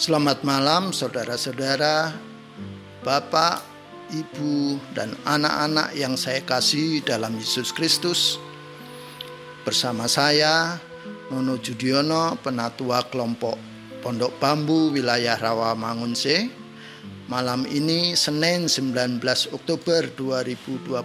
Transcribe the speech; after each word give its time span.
Selamat 0.00 0.40
malam 0.48 0.96
saudara-saudara, 0.96 2.16
Bapak, 3.04 3.60
Ibu, 4.08 4.80
dan 4.96 5.12
anak-anak 5.28 5.92
yang 5.92 6.16
saya 6.16 6.40
kasih 6.40 7.04
dalam 7.04 7.36
Yesus 7.36 7.68
Kristus. 7.68 8.40
Bersama 9.60 10.08
saya, 10.08 10.80
Nono 11.28 11.60
Judiono, 11.60 12.40
penatua 12.40 13.04
kelompok 13.12 13.60
Pondok 14.00 14.40
Bambu 14.40 14.88
wilayah 14.88 15.36
Rawamangunse. 15.36 16.48
Malam 17.28 17.68
ini 17.68 18.16
Senin 18.16 18.72
19 18.72 19.20
Oktober 19.52 20.08
2020 20.16 20.96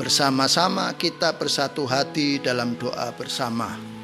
bersama-sama 0.00 0.96
kita 0.96 1.36
bersatu 1.36 1.84
hati 1.84 2.40
dalam 2.40 2.72
doa 2.80 3.12
bersama. 3.20 3.99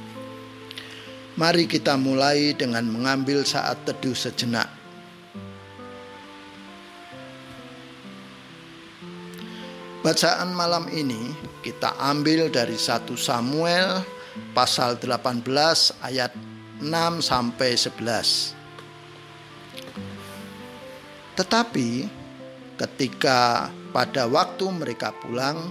Mari 1.36 1.68
kita 1.68 2.00
mulai 2.00 2.56
dengan 2.56 2.88
mengambil 2.88 3.44
saat 3.44 3.84
teduh 3.84 4.16
sejenak. 4.16 4.72
Bacaan 10.00 10.56
malam 10.56 10.88
ini 10.88 11.36
kita 11.60 11.92
ambil 12.00 12.48
dari 12.48 12.80
1 12.80 13.04
Samuel 13.20 14.00
pasal 14.56 14.96
18 14.96 15.44
ayat 16.00 16.32
6 16.80 17.20
sampai 17.20 17.76
11. 17.84 18.56
Tetapi 21.36 22.08
ketika 22.80 23.68
pada 23.92 24.24
waktu 24.24 24.72
mereka 24.72 25.12
pulang, 25.20 25.68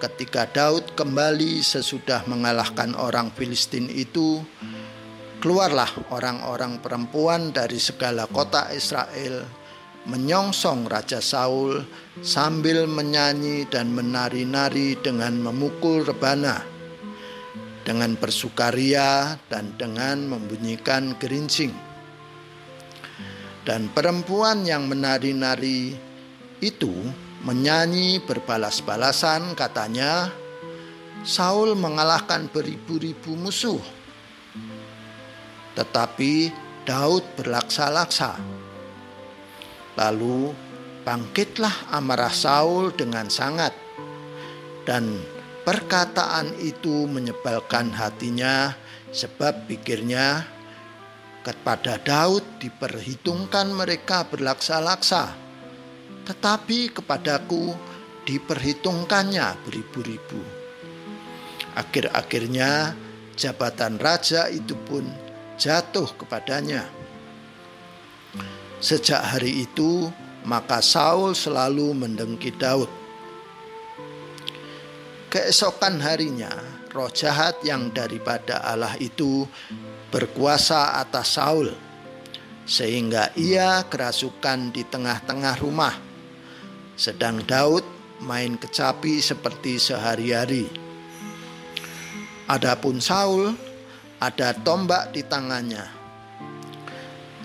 ketika 0.00 0.48
Daud 0.48 0.96
kembali 0.96 1.60
sesudah 1.60 2.24
mengalahkan 2.24 2.96
orang 2.96 3.28
Filistin 3.36 3.86
itu, 3.92 4.40
Keluarlah 5.40 6.12
orang-orang 6.12 6.84
perempuan 6.84 7.48
dari 7.48 7.80
segala 7.80 8.28
kota 8.28 8.68
Israel 8.76 9.40
menyongsong 10.04 10.84
Raja 10.84 11.24
Saul 11.24 11.80
sambil 12.20 12.84
menyanyi 12.84 13.64
dan 13.64 13.88
menari-nari 13.88 15.00
dengan 15.00 15.40
memukul 15.40 16.04
rebana, 16.04 16.60
dengan 17.88 18.20
bersukaria 18.20 19.40
dan 19.48 19.72
dengan 19.80 20.28
membunyikan 20.28 21.16
gerincing. 21.16 21.72
Dan 23.64 23.88
perempuan 23.96 24.68
yang 24.68 24.92
menari-nari 24.92 25.96
itu 26.60 26.92
menyanyi 27.48 28.20
berbalas-balasan 28.28 29.56
katanya, 29.56 30.28
Saul 31.24 31.72
mengalahkan 31.80 32.52
beribu-ribu 32.52 33.40
musuh 33.40 33.99
tetapi 35.74 36.50
Daud 36.86 37.22
berlaksa-laksa. 37.38 38.34
Lalu 39.94 40.50
bangkitlah 41.04 41.92
amarah 41.92 42.32
Saul 42.32 42.94
dengan 42.96 43.28
sangat, 43.28 43.74
dan 44.88 45.20
perkataan 45.66 46.56
itu 46.58 47.04
menyebalkan 47.06 47.92
hatinya, 47.92 48.74
sebab 49.10 49.66
pikirnya 49.68 50.46
kepada 51.42 51.96
Daud 52.00 52.44
diperhitungkan 52.60 53.72
mereka 53.72 54.24
berlaksa-laksa, 54.28 55.32
tetapi 56.28 56.92
kepadaku 56.92 57.72
diperhitungkannya 58.28 59.46
beribu-ribu. 59.66 60.40
Akhir-akhirnya 61.74 62.94
jabatan 63.34 63.96
raja 63.96 64.52
itu 64.52 64.76
pun 64.84 65.06
jatuh 65.60 66.08
kepadanya. 66.16 66.88
Sejak 68.80 69.20
hari 69.20 69.68
itu, 69.68 70.08
maka 70.48 70.80
Saul 70.80 71.36
selalu 71.36 71.92
mendengki 71.92 72.48
Daud. 72.56 72.88
Keesokan 75.28 76.00
harinya, 76.00 76.48
roh 76.90 77.12
jahat 77.12 77.60
yang 77.60 77.92
daripada 77.92 78.64
Allah 78.64 78.96
itu 78.96 79.44
berkuasa 80.08 80.96
atas 80.96 81.36
Saul, 81.36 81.76
sehingga 82.64 83.28
ia 83.36 83.84
kerasukan 83.84 84.72
di 84.72 84.82
tengah-tengah 84.88 85.54
rumah. 85.60 85.94
Sedang 86.96 87.44
Daud 87.44 87.84
main 88.24 88.56
kecapi 88.56 89.20
seperti 89.20 89.76
sehari-hari. 89.76 90.66
Adapun 92.50 92.98
Saul 92.98 93.69
ada 94.20 94.52
tombak 94.52 95.16
di 95.16 95.24
tangannya. 95.24 95.88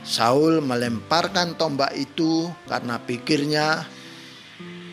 Saul 0.03 0.59
melemparkan 0.59 1.55
tombak 1.55 1.95
itu 1.95 2.51
karena 2.67 2.99
pikirnya, 2.99 3.87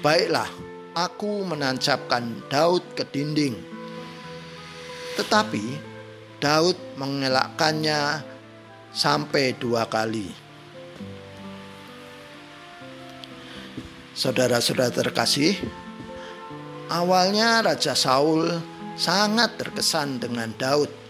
"Baiklah, 0.00 0.48
aku 0.94 1.42
menancapkan 1.42 2.38
Daud 2.48 2.86
ke 2.94 3.02
dinding." 3.04 3.58
Tetapi 5.18 5.64
Daud 6.38 6.78
mengelakkannya 6.96 8.24
sampai 8.94 9.52
dua 9.58 9.84
kali. 9.90 10.32
Saudara-saudara 14.16 14.94
terkasih, 14.94 15.58
awalnya 16.88 17.60
Raja 17.60 17.92
Saul 17.92 18.48
sangat 18.96 19.56
terkesan 19.60 20.20
dengan 20.20 20.52
Daud 20.56 21.01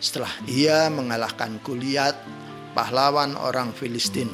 setelah 0.00 0.32
ia 0.48 0.88
mengalahkan 0.88 1.60
Goliat, 1.60 2.16
pahlawan 2.72 3.36
orang 3.36 3.76
Filistin. 3.76 4.32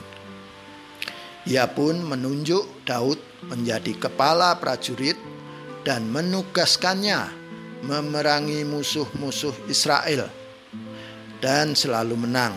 Ia 1.47 1.67
pun 1.71 2.03
menunjuk 2.03 2.87
Daud 2.87 3.19
menjadi 3.51 4.09
kepala 4.09 4.59
prajurit 4.59 5.19
dan 5.87 6.11
menugaskannya 6.11 7.31
memerangi 7.87 8.67
musuh-musuh 8.67 9.55
Israel 9.71 10.27
dan 11.39 11.79
selalu 11.79 12.19
menang. 12.19 12.55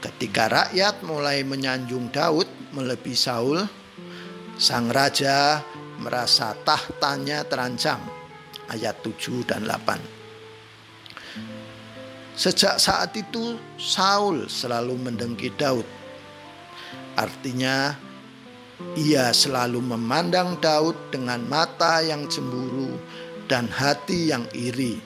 Ketika 0.00 0.48
rakyat 0.48 1.04
mulai 1.04 1.44
menyanjung 1.44 2.08
Daud 2.08 2.48
melebihi 2.72 3.18
Saul, 3.20 3.60
sang 4.56 4.88
raja 4.88 5.60
merasa 6.00 6.56
tahtanya 6.64 7.44
terancam. 7.44 8.00
Ayat 8.72 9.04
7 9.04 9.44
dan 9.44 9.68
8. 9.68 10.19
Sejak 12.34 12.78
saat 12.80 13.12
itu 13.18 13.58
Saul 13.76 14.46
selalu 14.46 14.96
mendengki 14.96 15.50
Daud. 15.54 15.84
Artinya 17.18 17.94
ia 18.96 19.28
selalu 19.34 19.82
memandang 19.82 20.56
Daud 20.62 20.96
dengan 21.12 21.44
mata 21.44 22.00
yang 22.00 22.24
cemburu 22.30 22.96
dan 23.50 23.68
hati 23.68 24.30
yang 24.30 24.46
iri. 24.56 25.02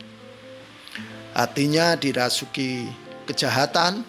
Hatinya 1.35 1.99
dirasuki 1.99 2.87
kejahatan 3.27 4.07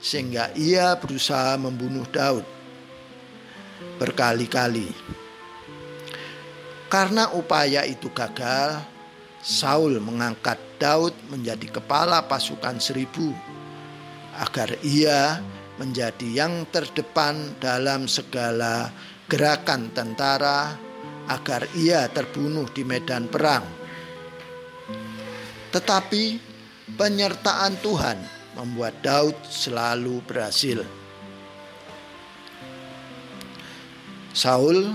sehingga 0.00 0.48
ia 0.56 0.96
berusaha 0.96 1.60
membunuh 1.60 2.06
Daud 2.08 2.46
berkali-kali. 4.00 4.88
Karena 6.88 7.32
upaya 7.32 7.88
itu 7.88 8.12
gagal, 8.12 8.84
Saul 9.42 9.98
mengangkat 9.98 10.54
Daud 10.78 11.18
menjadi 11.26 11.82
kepala 11.82 12.30
pasukan 12.30 12.78
seribu 12.78 13.34
agar 14.38 14.78
ia 14.86 15.42
menjadi 15.82 16.46
yang 16.46 16.70
terdepan 16.70 17.58
dalam 17.58 18.06
segala 18.06 18.94
gerakan 19.26 19.90
tentara 19.90 20.78
agar 21.26 21.66
ia 21.74 22.06
terbunuh 22.06 22.70
di 22.70 22.86
medan 22.86 23.26
perang. 23.26 23.66
Tetapi 25.74 26.38
penyertaan 26.94 27.82
Tuhan 27.82 28.18
membuat 28.54 28.94
Daud 29.02 29.34
selalu 29.42 30.22
berhasil. 30.22 30.86
Saul 34.30 34.94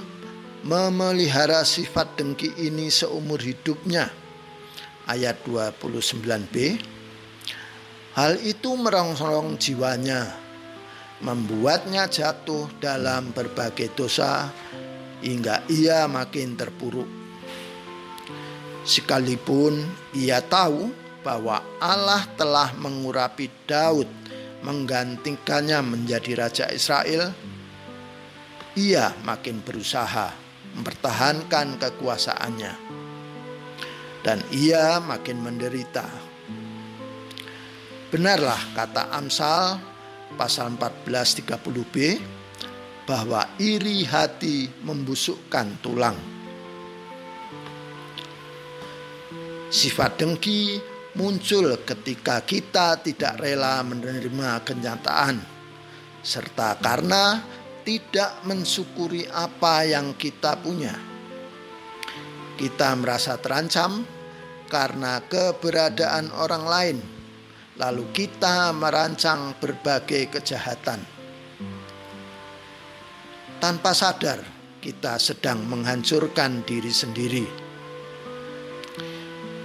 memelihara 0.63 1.67
sifat 1.67 2.15
dengki 2.15 2.55
ini 2.63 2.87
seumur 2.87 3.43
hidupnya 3.43 4.07
ayat 5.07 5.39
29b. 5.47 6.55
Hal 8.17 8.41
itu 8.43 8.73
merongsong 8.75 9.55
jiwanya, 9.61 10.35
membuatnya 11.21 12.09
jatuh 12.09 12.67
dalam 12.81 13.31
berbagai 13.31 13.93
dosa 13.93 14.49
hingga 15.21 15.63
ia 15.71 16.05
makin 16.09 16.57
terpuruk. 16.57 17.07
Sekalipun 18.83 19.83
ia 20.17 20.41
tahu 20.41 20.89
bahwa 21.21 21.59
Allah 21.77 22.23
telah 22.39 22.73
mengurapi 22.79 23.51
Daud 23.67 24.09
menggantikannya 24.65 25.79
menjadi 25.85 26.31
raja 26.33 26.65
Israel, 26.73 27.35
ia 28.73 29.13
makin 29.21 29.61
berusaha 29.61 30.33
mempertahankan 30.73 31.77
kekuasaannya 31.77 32.97
dan 34.27 34.43
ia 34.51 34.99
makin 34.99 35.39
menderita. 35.39 36.03
Benarlah 38.11 38.59
kata 38.75 39.07
Amsal 39.15 39.79
pasal 40.35 40.75
14:30b 40.75 41.95
bahwa 43.07 43.55
iri 43.55 44.03
hati 44.03 44.67
membusukkan 44.83 45.79
tulang. 45.79 46.19
Sifat 49.71 50.19
dengki 50.19 50.75
muncul 51.15 51.79
ketika 51.87 52.43
kita 52.43 52.99
tidak 52.99 53.39
rela 53.39 53.79
menerima 53.79 54.59
kenyataan 54.67 55.39
serta 56.19 56.75
karena 56.83 57.39
tidak 57.87 58.43
mensyukuri 58.43 59.23
apa 59.31 59.87
yang 59.87 60.19
kita 60.19 60.59
punya. 60.59 60.95
Kita 62.59 62.91
merasa 62.99 63.39
terancam 63.39 64.16
karena 64.67 65.23
keberadaan 65.25 66.29
orang 66.35 66.65
lain, 66.67 66.97
lalu 67.79 68.03
kita 68.13 68.75
merancang 68.75 69.55
berbagai 69.57 70.29
kejahatan. 70.29 70.99
Tanpa 73.57 73.95
sadar, 73.95 74.43
kita 74.77 75.17
sedang 75.17 75.65
menghancurkan 75.65 76.61
diri 76.61 76.93
sendiri. 76.93 77.45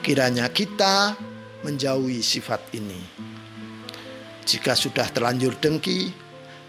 Kiranya 0.01 0.49
kita 0.49 1.15
menjauhi 1.63 2.25
sifat 2.25 2.73
ini. 2.75 2.99
Jika 4.43 4.75
sudah 4.75 5.07
terlanjur 5.13 5.55
dengki, 5.61 6.11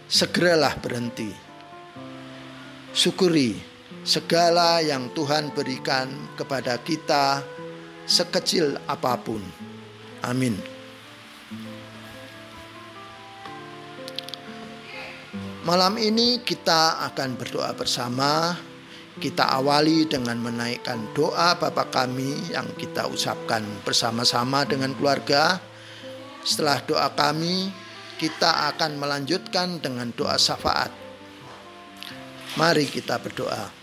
segeralah 0.05 0.77
berhenti. 0.77 1.33
Syukuri 2.93 3.57
segala 4.05 4.83
yang 4.83 5.09
Tuhan 5.15 5.55
berikan 5.55 6.11
kepada 6.35 6.77
kita 6.83 7.41
sekecil 8.05 8.79
apa 8.87 9.15
pun. 9.19 9.39
Amin. 10.23 10.55
Malam 15.63 15.95
ini 15.95 16.43
kita 16.43 16.99
akan 17.11 17.39
berdoa 17.39 17.71
bersama. 17.71 18.59
Kita 19.13 19.45
awali 19.45 20.09
dengan 20.09 20.41
menaikkan 20.41 21.13
doa 21.13 21.53
Bapa 21.55 21.87
kami 21.87 22.51
yang 22.51 22.65
kita 22.75 23.07
ucapkan 23.07 23.63
bersama-sama 23.85 24.65
dengan 24.67 24.91
keluarga. 24.97 25.61
Setelah 26.43 26.83
doa 26.83 27.07
kami, 27.15 27.71
kita 28.19 28.73
akan 28.75 28.99
melanjutkan 28.99 29.79
dengan 29.79 30.11
doa 30.11 30.35
syafaat. 30.35 30.91
Mari 32.59 32.89
kita 32.89 33.21
berdoa. 33.21 33.82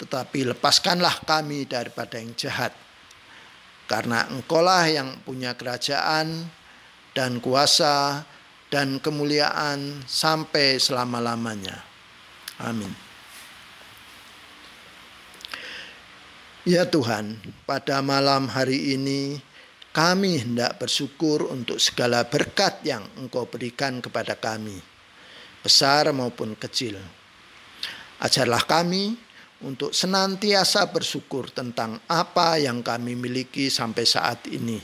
tetapi 0.00 0.56
lepaskanlah 0.56 1.20
kami 1.28 1.68
daripada 1.68 2.16
yang 2.16 2.32
jahat. 2.32 2.72
Karena 3.84 4.24
engkaulah 4.32 4.88
yang 4.88 5.20
punya 5.20 5.52
kerajaan 5.52 6.48
dan 7.12 7.36
kuasa 7.44 8.24
dan 8.72 8.96
kemuliaan 8.96 10.00
sampai 10.08 10.80
selama-lamanya. 10.80 11.84
Amin. 12.64 12.88
Ya 16.64 16.86
Tuhan, 16.86 17.36
pada 17.66 18.00
malam 18.00 18.48
hari 18.48 18.94
ini 18.96 19.42
kami 19.90 20.38
hendak 20.38 20.78
bersyukur 20.78 21.50
untuk 21.50 21.82
segala 21.82 22.22
berkat 22.24 22.80
yang 22.86 23.02
Engkau 23.18 23.48
berikan 23.48 23.98
kepada 23.98 24.38
kami, 24.38 24.78
besar 25.66 26.08
maupun 26.14 26.54
kecil. 26.54 27.00
Ajarlah 28.22 28.62
kami 28.68 29.16
untuk 29.60 29.92
senantiasa 29.92 30.88
bersyukur 30.88 31.52
tentang 31.52 32.00
apa 32.08 32.56
yang 32.56 32.80
kami 32.80 33.12
miliki 33.12 33.68
sampai 33.68 34.04
saat 34.08 34.48
ini. 34.48 34.80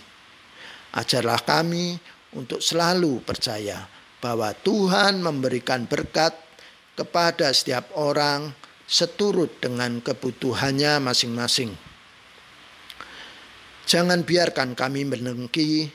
Ajarlah 0.96 1.40
kami 1.40 1.96
untuk 2.36 2.60
selalu 2.60 3.24
percaya 3.24 3.88
bahwa 4.20 4.52
Tuhan 4.52 5.24
memberikan 5.24 5.88
berkat 5.88 6.36
kepada 6.96 7.52
setiap 7.52 7.88
orang 7.96 8.52
seturut 8.84 9.60
dengan 9.60 10.00
kebutuhannya 10.00 11.00
masing-masing. 11.00 11.72
Jangan 13.86 14.24
biarkan 14.24 14.76
kami 14.76 15.08
menengki 15.08 15.88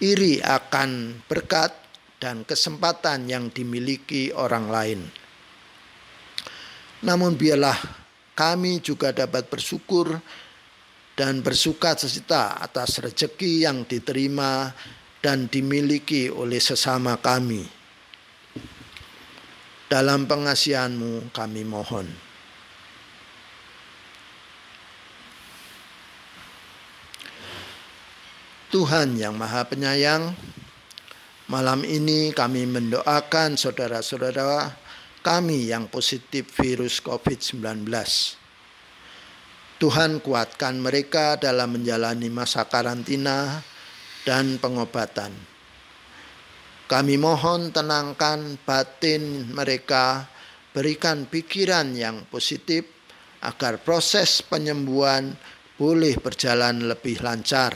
iri 0.00 0.38
akan 0.40 1.22
berkat 1.28 1.74
dan 2.22 2.46
kesempatan 2.46 3.26
yang 3.26 3.50
dimiliki 3.50 4.30
orang 4.30 4.70
lain 4.70 5.21
namun 7.02 7.34
biarlah 7.34 7.76
kami 8.32 8.78
juga 8.78 9.10
dapat 9.10 9.50
bersyukur 9.50 10.22
dan 11.12 11.44
bersuka 11.44 11.92
cita 11.98 12.56
atas 12.62 13.02
rezeki 13.02 13.68
yang 13.68 13.84
diterima 13.84 14.72
dan 15.20 15.46
dimiliki 15.50 16.32
oleh 16.32 16.58
sesama 16.58 17.20
kami. 17.20 17.62
Dalam 19.92 20.24
pengasihanmu 20.24 21.30
kami 21.36 21.62
mohon. 21.68 22.08
Tuhan 28.72 29.20
yang 29.20 29.36
Maha 29.36 29.68
Penyayang, 29.68 30.32
malam 31.52 31.84
ini 31.84 32.32
kami 32.32 32.64
mendoakan 32.64 33.60
saudara-saudara 33.60 34.81
kami 35.22 35.70
yang 35.70 35.86
positif 35.86 36.50
virus 36.58 36.98
COVID-19. 36.98 37.86
Tuhan 39.78 40.18
kuatkan 40.18 40.78
mereka 40.82 41.38
dalam 41.38 41.78
menjalani 41.78 42.26
masa 42.26 42.66
karantina 42.66 43.62
dan 44.26 44.58
pengobatan. 44.58 45.30
Kami 46.90 47.14
mohon 47.16 47.70
tenangkan 47.70 48.58
batin 48.66 49.48
mereka, 49.54 50.26
berikan 50.74 51.24
pikiran 51.30 51.94
yang 51.94 52.26
positif 52.26 52.84
agar 53.42 53.78
proses 53.82 54.42
penyembuhan 54.42 55.34
boleh 55.78 56.14
berjalan 56.18 56.86
lebih 56.86 57.22
lancar. 57.22 57.74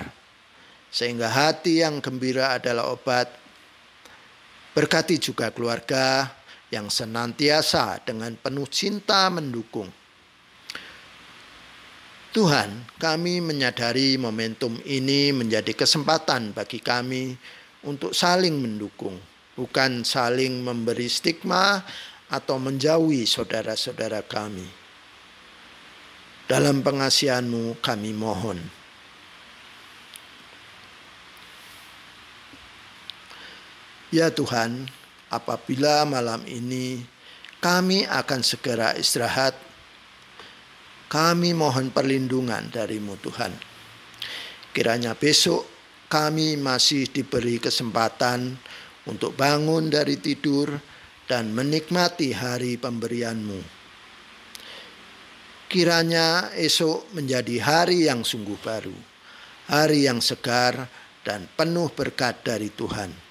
Sehingga 0.90 1.26
hati 1.30 1.82
yang 1.82 1.98
gembira 1.98 2.58
adalah 2.58 2.94
obat. 2.94 3.26
Berkati 4.76 5.16
juga 5.16 5.50
keluarga, 5.50 6.28
yang 6.70 6.90
senantiasa 6.90 8.02
dengan 8.02 8.34
penuh 8.34 8.66
cinta 8.66 9.30
mendukung. 9.30 9.90
Tuhan, 12.36 12.84
kami 13.00 13.40
menyadari 13.40 14.20
momentum 14.20 14.76
ini 14.84 15.32
menjadi 15.32 15.72
kesempatan 15.72 16.52
bagi 16.52 16.84
kami 16.84 17.32
untuk 17.80 18.12
saling 18.12 18.60
mendukung, 18.60 19.16
bukan 19.56 20.04
saling 20.04 20.60
memberi 20.60 21.08
stigma 21.08 21.80
atau 22.28 22.60
menjauhi 22.60 23.24
saudara-saudara 23.24 24.20
kami. 24.26 24.68
Dalam 26.44 26.84
pengasihanmu 26.84 27.80
kami 27.80 28.12
mohon. 28.12 28.60
Ya 34.14 34.30
Tuhan, 34.30 34.86
apabila 35.30 36.06
malam 36.06 36.42
ini 36.46 37.02
kami 37.58 38.06
akan 38.06 38.40
segera 38.46 38.94
istirahat. 38.94 39.56
Kami 41.06 41.54
mohon 41.54 41.94
perlindungan 41.94 42.66
darimu 42.70 43.14
Tuhan. 43.22 43.54
Kiranya 44.74 45.14
besok 45.14 45.62
kami 46.10 46.58
masih 46.58 47.06
diberi 47.10 47.62
kesempatan 47.62 48.58
untuk 49.06 49.38
bangun 49.38 49.86
dari 49.86 50.18
tidur 50.18 50.74
dan 51.30 51.54
menikmati 51.54 52.34
hari 52.34 52.74
pemberianmu. 52.78 53.62
Kiranya 55.66 56.54
esok 56.54 57.10
menjadi 57.10 57.58
hari 57.58 58.06
yang 58.06 58.22
sungguh 58.22 58.58
baru, 58.62 58.94
hari 59.66 60.06
yang 60.06 60.22
segar 60.22 60.86
dan 61.26 61.50
penuh 61.58 61.90
berkat 61.90 62.38
dari 62.46 62.70
Tuhan. 62.70 63.25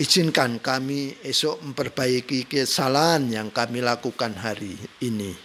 Izinkan 0.00 0.56
kami 0.64 1.12
esok 1.20 1.60
memperbaiki 1.60 2.48
kesalahan 2.48 3.20
yang 3.28 3.52
kami 3.52 3.84
lakukan 3.84 4.32
hari 4.32 4.80
ini. 5.04 5.36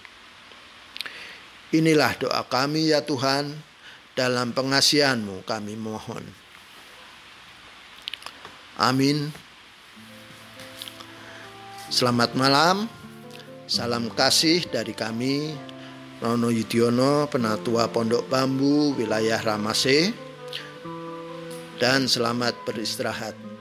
Inilah 1.75 2.15
doa 2.15 2.39
kami 2.47 2.95
ya 2.95 3.03
Tuhan, 3.03 3.51
dalam 4.15 4.55
pengasihanmu 4.55 5.43
kami 5.43 5.75
mohon. 5.75 6.23
Amin. 8.79 9.27
Selamat 11.91 12.31
malam, 12.39 12.87
salam 13.67 14.07
kasih 14.07 14.63
dari 14.71 14.95
kami, 14.95 15.51
Rono 16.23 16.47
Yudiono, 16.47 17.27
Penatua 17.27 17.91
Pondok 17.91 18.31
Bambu, 18.31 18.95
wilayah 18.95 19.43
Ramase, 19.43 20.15
dan 21.75 22.07
selamat 22.07 22.55
beristirahat. 22.63 23.54